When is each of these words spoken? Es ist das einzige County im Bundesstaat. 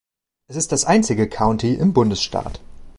Es 0.47 0.55
ist 0.55 0.71
das 0.71 0.85
einzige 0.85 1.29
County 1.29 1.75
im 1.75 1.93
Bundesstaat. 1.93 2.59